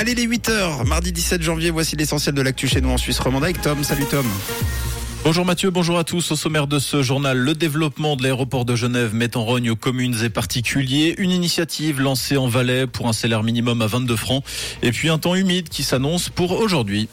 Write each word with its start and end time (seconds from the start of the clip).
Allez 0.00 0.14
les 0.14 0.26
8h, 0.26 0.86
mardi 0.86 1.12
17 1.12 1.42
janvier, 1.42 1.68
voici 1.68 1.94
l'essentiel 1.94 2.34
de 2.34 2.40
l'actu 2.40 2.66
chez 2.66 2.80
nous 2.80 2.88
en 2.88 2.96
Suisse 2.96 3.18
romande 3.18 3.44
avec 3.44 3.60
Tom. 3.60 3.84
Salut 3.84 4.06
Tom. 4.06 4.24
Bonjour 5.24 5.44
Mathieu, 5.44 5.68
bonjour 5.68 5.98
à 5.98 6.04
tous. 6.04 6.32
Au 6.32 6.36
sommaire 6.36 6.66
de 6.66 6.78
ce 6.78 7.02
journal, 7.02 7.36
le 7.36 7.54
développement 7.54 8.16
de 8.16 8.22
l'aéroport 8.22 8.64
de 8.64 8.74
Genève 8.74 9.14
met 9.14 9.36
en 9.36 9.44
rogne 9.44 9.68
aux 9.68 9.76
communes 9.76 10.16
et 10.24 10.30
particuliers. 10.30 11.14
Une 11.18 11.30
initiative 11.30 12.00
lancée 12.00 12.38
en 12.38 12.48
Valais 12.48 12.86
pour 12.86 13.08
un 13.08 13.12
salaire 13.12 13.42
minimum 13.42 13.82
à 13.82 13.86
22 13.86 14.16
francs. 14.16 14.42
Et 14.80 14.90
puis 14.90 15.10
un 15.10 15.18
temps 15.18 15.34
humide 15.34 15.68
qui 15.68 15.82
s'annonce 15.82 16.30
pour 16.30 16.52
aujourd'hui. 16.52 17.10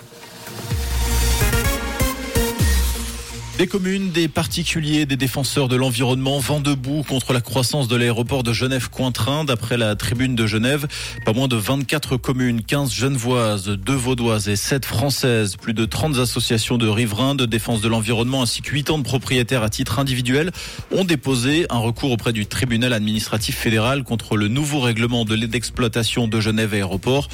Des 3.57 3.65
communes, 3.65 4.11
des 4.11 4.27
particuliers, 4.27 5.07
des 5.07 5.15
défenseurs 5.15 5.67
de 5.67 5.75
l'environnement 5.75 6.37
vent 6.37 6.59
debout 6.59 7.01
contre 7.01 7.33
la 7.33 7.41
croissance 7.41 7.87
de 7.87 7.95
l'aéroport 7.95 8.43
de 8.43 8.53
Genève-Cointrin. 8.53 9.45
D'après 9.45 9.77
la 9.77 9.95
tribune 9.95 10.35
de 10.35 10.45
Genève, 10.45 10.85
pas 11.25 11.33
moins 11.33 11.47
de 11.47 11.55
24 11.55 12.17
communes, 12.17 12.61
15 12.61 12.93
genevoises, 12.93 13.65
2 13.65 13.93
vaudoises 13.93 14.47
et 14.47 14.55
7 14.55 14.85
françaises, 14.85 15.55
plus 15.55 15.73
de 15.73 15.85
30 15.85 16.19
associations 16.19 16.77
de 16.77 16.87
riverains, 16.87 17.33
de 17.33 17.47
défense 17.47 17.81
de 17.81 17.87
l'environnement 17.87 18.43
ainsi 18.43 18.61
que 18.61 18.69
8 18.69 18.91
ans 18.91 18.99
de 18.99 19.03
propriétaires 19.03 19.63
à 19.63 19.69
titre 19.69 19.97
individuel 19.97 20.51
ont 20.91 21.03
déposé 21.03 21.65
un 21.71 21.79
recours 21.79 22.11
auprès 22.11 22.33
du 22.33 22.45
tribunal 22.45 22.93
administratif 22.93 23.57
fédéral 23.57 24.03
contre 24.03 24.37
le 24.37 24.49
nouveau 24.49 24.81
règlement 24.81 25.25
de 25.25 25.33
l'aide 25.33 25.49
d'exploitation 25.49 26.27
de 26.27 26.39
Genève 26.39 26.75
Aéroport. 26.75 27.27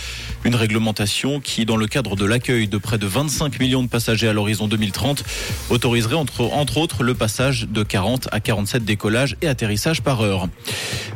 Une 0.45 0.55
réglementation 0.55 1.42
qui, 1.42 1.66
dans 1.66 1.76
le 1.76 1.88
cadre 1.88 2.16
de 2.16 2.23
l'accueil 2.23 2.70
de 2.70 2.78
près 2.78 2.98
de 2.98 3.08
25 3.08 3.59
millions 3.59 3.84
de 3.84 3.90
passagers 3.90 4.30
à 4.30 4.34
l'horizon 4.34 4.70
2030, 4.70 5.26
autoriserait 5.70 6.12
entre, 6.13 6.41
entre 6.41 6.77
autres 6.77 7.03
le 7.03 7.13
passage 7.13 7.67
de 7.70 7.84
40 7.84 8.30
à 8.31 8.40
47 8.40 8.85
décollages 8.85 9.38
et 9.41 9.48
atterrissages 9.48 10.02
par 10.02 10.22
heure. 10.22 10.48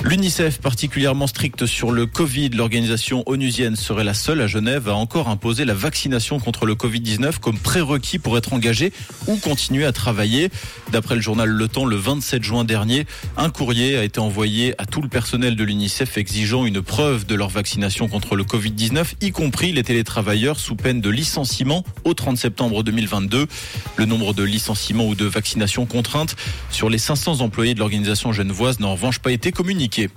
L'UNICEF, 0.04 0.60
particulièrement 0.60 1.28
stricte 1.28 1.66
sur 1.66 1.92
le 1.92 2.06
Covid, 2.06 2.50
l'organisation 2.50 3.24
onusienne 3.26 3.76
serait 3.76 4.04
la 4.04 4.14
seule 4.14 4.42
à 4.42 4.48
Genève 4.48 4.88
à 4.90 4.96
encore 4.96 5.28
imposer 5.28 5.66
la 5.66 5.74
vaccination 5.74 6.40
contre 6.40 6.66
le 6.66 6.76
Covid-19 6.76 7.40
comme 7.40 7.58
prérequis 7.58 8.20
pour 8.20 8.38
être 8.38 8.54
engagé 8.54 8.94
ou 9.28 9.36
continuer 9.38 9.86
à 9.86 9.92
travailler. 9.92 10.50
D'après 10.92 11.16
le 11.16 11.22
journal 11.22 11.50
Le 11.50 11.68
Temps, 11.68 11.86
le 11.86 11.96
27 11.96 12.44
juin 12.44 12.64
dernier, 12.64 13.06
un 13.36 13.50
courrier 13.50 13.98
a 13.98 14.04
été 14.04 14.20
envoyé 14.20 14.74
à 14.78 14.86
tout 14.86 15.02
le 15.02 15.10
personnel 15.10 15.56
de 15.56 15.64
l'UNICEF 15.64 16.18
exigeant 16.18 16.66
une 16.66 16.82
preuve 16.82 17.26
de 17.26 17.36
leur 17.36 17.50
vaccination 17.50 18.08
contre 18.08 18.36
le 18.36 18.44
Covid-19, 18.44 19.16
y 19.22 19.32
compris 19.32 19.72
les 19.72 19.84
télétravailleurs 19.84 20.60
sous 20.60 20.76
peine 20.76 21.02
de 21.02 21.10
licenciement 21.10 21.84
au 22.04 22.14
30 22.14 22.38
septembre 22.38 22.84
2022. 22.84 23.48
Le 23.98 24.06
nombre 24.06 24.34
de 24.34 24.44
licenciements 24.44 24.87
ou 25.08 25.16
de 25.16 25.26
vaccination 25.26 25.86
contrainte 25.86 26.36
sur 26.72 26.90
les 26.90 26.98
500 26.98 27.42
employés 27.42 27.74
de 27.74 27.80
l'organisation 27.80 28.32
genevoise 28.32 28.80
n'a 28.80 28.88
revanche 28.88 29.20
pas 29.20 29.32
été 29.32 29.52
communiqué. 29.52 30.10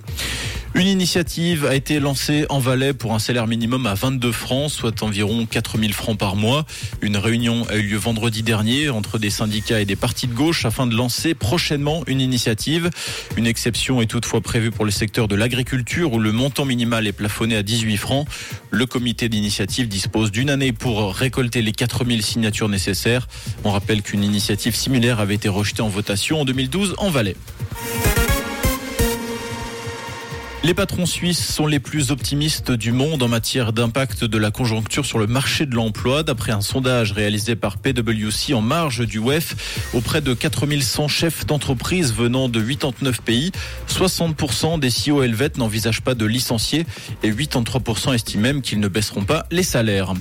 Une 0.73 0.87
initiative 0.87 1.65
a 1.65 1.75
été 1.75 1.99
lancée 1.99 2.45
en 2.49 2.59
Valais 2.59 2.93
pour 2.93 3.13
un 3.13 3.19
salaire 3.19 3.45
minimum 3.45 3.85
à 3.85 3.93
22 3.93 4.31
francs, 4.31 4.71
soit 4.71 5.03
environ 5.03 5.45
4000 5.45 5.93
francs 5.93 6.17
par 6.17 6.37
mois. 6.37 6.65
Une 7.01 7.17
réunion 7.17 7.67
a 7.69 7.75
eu 7.75 7.81
lieu 7.81 7.97
vendredi 7.97 8.41
dernier 8.41 8.89
entre 8.89 9.19
des 9.19 9.29
syndicats 9.29 9.81
et 9.81 9.85
des 9.85 9.97
partis 9.97 10.27
de 10.27 10.33
gauche 10.33 10.65
afin 10.65 10.87
de 10.87 10.95
lancer 10.95 11.33
prochainement 11.33 12.03
une 12.07 12.21
initiative. 12.21 12.89
Une 13.35 13.47
exception 13.47 14.01
est 14.01 14.05
toutefois 14.05 14.39
prévue 14.39 14.71
pour 14.71 14.85
le 14.85 14.91
secteur 14.91 15.27
de 15.27 15.35
l'agriculture 15.35 16.13
où 16.13 16.19
le 16.19 16.31
montant 16.31 16.63
minimal 16.63 17.05
est 17.05 17.11
plafonné 17.11 17.57
à 17.57 17.63
18 17.63 17.97
francs. 17.97 18.27
Le 18.69 18.85
comité 18.85 19.27
d'initiative 19.27 19.89
dispose 19.89 20.31
d'une 20.31 20.49
année 20.49 20.71
pour 20.71 21.13
récolter 21.13 21.61
les 21.61 21.73
4000 21.73 22.23
signatures 22.23 22.69
nécessaires. 22.69 23.27
On 23.65 23.71
rappelle 23.71 24.01
qu'une 24.01 24.23
initiative 24.23 24.75
similaire 24.75 25.19
avait 25.19 25.35
été 25.35 25.49
rejetée 25.49 25.81
en 25.81 25.89
votation 25.89 26.39
en 26.41 26.45
2012 26.45 26.95
en 26.97 27.09
Valais. 27.09 27.35
Les 30.71 30.75
patrons 30.75 31.05
suisses 31.05 31.53
sont 31.53 31.67
les 31.67 31.81
plus 31.81 32.11
optimistes 32.11 32.71
du 32.71 32.93
monde 32.93 33.21
en 33.21 33.27
matière 33.27 33.73
d'impact 33.73 34.23
de 34.23 34.37
la 34.37 34.51
conjoncture 34.51 35.05
sur 35.05 35.19
le 35.19 35.27
marché 35.27 35.65
de 35.65 35.75
l'emploi. 35.75 36.23
D'après 36.23 36.53
un 36.53 36.61
sondage 36.61 37.11
réalisé 37.11 37.57
par 37.57 37.77
PwC 37.77 38.53
en 38.53 38.61
marge 38.61 39.05
du 39.05 39.19
WEF 39.19 39.89
auprès 39.93 40.21
de 40.21 40.33
4100 40.33 41.09
chefs 41.09 41.45
d'entreprise 41.45 42.13
venant 42.13 42.47
de 42.47 42.61
89 42.61 43.21
pays, 43.21 43.51
60% 43.89 44.79
des 44.79 44.87
CEO 44.87 45.23
helvètes 45.23 45.57
n'envisagent 45.57 46.03
pas 46.03 46.15
de 46.15 46.25
licencier 46.25 46.85
et 47.21 47.33
83% 47.33 48.15
estiment 48.15 48.41
même 48.41 48.61
qu'ils 48.61 48.79
ne 48.79 48.87
baisseront 48.87 49.25
pas 49.25 49.47
les 49.51 49.63
salaires. 49.63 50.13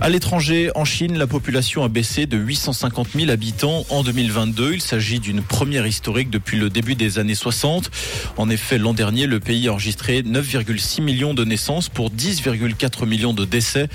À 0.00 0.08
l'étranger, 0.08 0.70
en 0.74 0.84
Chine, 0.84 1.18
la 1.18 1.26
population 1.26 1.84
a 1.84 1.88
baissé 1.88 2.26
de 2.26 2.36
850 2.36 3.08
000 3.14 3.30
habitants 3.30 3.84
en 3.90 4.02
2022. 4.02 4.74
Il 4.74 4.80
s'agit 4.80 5.20
d'une 5.20 5.42
première 5.42 5.86
historique 5.86 6.30
depuis 6.30 6.58
le 6.58 6.70
début 6.70 6.94
des 6.94 7.18
années 7.18 7.34
60. 7.34 7.90
En 8.36 8.48
effet, 8.48 8.78
l'an 8.78 8.94
dernier, 8.94 9.26
le 9.26 9.38
pays 9.38 9.68
a 9.68 9.72
enregistré 9.72 10.22
9,6 10.22 11.02
millions 11.02 11.34
de 11.34 11.44
naissances 11.44 11.88
pour 11.88 12.10
10,4 12.10 13.06
millions 13.06 13.34
de 13.34 13.44
décès. 13.44 13.88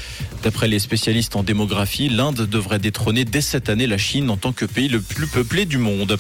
D'après 0.44 0.68
les 0.68 0.80
spécialistes 0.80 1.36
en 1.36 1.44
démographie, 1.44 2.10
l'Inde 2.10 2.48
devrait 2.48 2.80
détrôner 2.80 3.26
dès 3.26 3.42
cette 3.42 3.68
année 3.68 3.88
la 3.88 3.98
Chine 3.98 4.30
en 4.30 4.38
tant 4.38 4.54
que 4.54 4.66
pays 4.66 4.90
le 4.90 5.02
plus 5.02 5.28
peuplé 5.28 5.66
du 5.66 5.78
monde. 5.78 6.18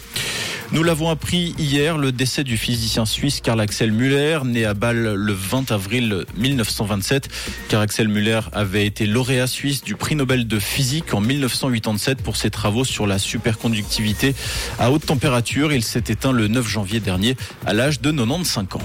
Nous 0.73 0.83
l'avons 0.83 1.09
appris 1.09 1.55
hier, 1.57 1.97
le 1.97 2.11
décès 2.11 2.43
du 2.43 2.57
physicien 2.57 3.05
suisse 3.05 3.39
Karl 3.39 3.61
Axel 3.61 3.93
Müller, 3.93 4.39
né 4.43 4.65
à 4.65 4.73
Bâle 4.73 5.13
le 5.13 5.31
20 5.31 5.71
avril 5.71 6.25
1927. 6.35 7.29
Karl 7.69 7.83
Axel 7.83 8.09
Müller 8.09 8.41
avait 8.51 8.85
été 8.85 9.05
lauréat 9.05 9.47
suisse 9.47 9.66
du 9.67 9.95
prix 9.95 10.15
Nobel 10.15 10.47
de 10.47 10.59
physique 10.59 11.13
en 11.13 11.19
1987 11.19 12.21
pour 12.21 12.37
ses 12.37 12.49
travaux 12.49 12.85
sur 12.85 13.05
la 13.05 13.19
superconductivité 13.19 14.33
à 14.79 14.91
haute 14.91 15.05
température. 15.05 15.73
Il 15.73 15.83
s'est 15.83 16.03
éteint 16.07 16.31
le 16.31 16.47
9 16.47 16.65
janvier 16.65 16.99
dernier 17.01 17.35
à 17.65 17.73
l'âge 17.73 17.99
de 17.99 18.11
95 18.11 18.63
ans. 18.75 18.81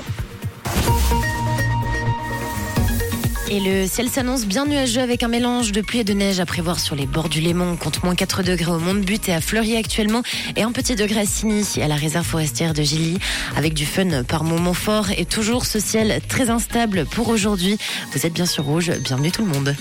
Et 3.49 3.61
le 3.61 3.87
ciel 3.87 4.09
s'annonce 4.09 4.47
bien 4.47 4.67
nuageux 4.67 5.03
avec 5.03 5.23
un 5.23 5.29
mélange 5.29 5.73
de 5.73 5.83
pluie 5.83 6.01
et 6.01 6.05
de 6.05 6.15
neige 6.15 6.41
à 6.41 6.47
prévoir 6.47 6.81
sur 6.81 6.97
les 6.97 7.07
bords 7.07 7.29
du 7.29 7.41
Léman. 7.41 7.73
On 7.73 7.77
compte 7.77 8.03
moins 8.03 8.15
4 8.15 8.43
degrés 8.43 8.73
au 8.73 8.79
Mont-de-But 8.79 9.29
et 9.29 9.35
à 9.35 9.41
Fleury 9.41 9.77
actuellement 9.77 10.23
et 10.57 10.63
un 10.63 10.73
petit 10.73 10.97
degré 10.97 11.21
à 11.21 11.27
Signy 11.27 11.65
à 11.81 11.87
la 11.87 11.97
réserve 11.97 12.27
forestière 12.27 12.75
de 12.75 12.83
Gilly 12.83 13.19
avec 13.57 13.75
du 13.75 13.87
fun 13.87 14.25
par 14.25 14.43
moments 14.43 14.75
forts 14.75 15.11
et 15.17 15.27
toujours 15.27 15.65
ce 15.65 15.79
ciel 15.79 16.21
très 16.29 16.51
instable 16.51 17.05
pour 17.05 17.29
aujourd'hui. 17.29 17.79
Vous 18.13 18.27
êtes 18.27 18.33
bien 18.33 18.47
sur 18.47 18.65
Rouge. 18.65 18.91
Bienvenue 19.05 19.31
tout 19.31 19.45
le 19.45 19.53
monde. 19.53 19.77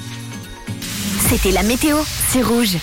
C'était 1.31 1.52
la 1.52 1.64
météo, 1.64 1.96
c'est 2.28 2.42
Rouge. 2.42 2.75